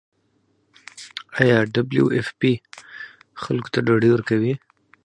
آیا 1.39 1.57
ډبلیو 1.73 2.05
ایف 2.15 2.27
پی 2.39 2.51
خلکو 3.43 3.69
ته 3.73 3.79
ډوډۍ 3.87 4.09
ورکوي؟ 4.11 4.53